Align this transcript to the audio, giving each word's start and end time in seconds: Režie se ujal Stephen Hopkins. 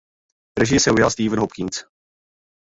Režie 0.59 0.79
se 0.79 0.91
ujal 0.91 1.11
Stephen 1.11 1.37
Hopkins. 1.39 1.85